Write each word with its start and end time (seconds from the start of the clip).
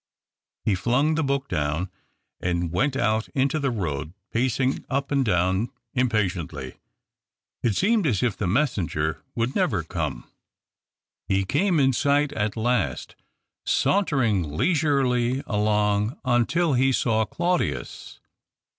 He 0.65 0.73
flung 0.73 1.13
the 1.13 1.23
book 1.23 1.47
down 1.47 1.91
and 2.39 2.71
went 2.71 2.95
out 2.95 3.29
into 3.35 3.59
the 3.59 3.69
road, 3.69 4.13
pacing 4.31 4.83
up 4.89 5.11
and 5.11 5.23
down 5.23 5.69
impatiently. 5.93 6.77
It 7.61 7.75
seemed 7.75 8.07
as 8.07 8.23
if 8.23 8.35
the 8.35 8.47
messenger 8.47 9.21
would 9.35 9.55
never 9.55 9.83
come. 9.83 10.27
He 11.27 11.45
came 11.45 11.79
in 11.79 11.93
sight 11.93 12.33
at 12.33 12.57
last, 12.57 13.15
sauntering 13.63 14.57
leisurely 14.57 15.43
along 15.45 16.17
until 16.25 16.73
he 16.73 16.91
saw 16.91 17.23
Claudius. 17.25 18.19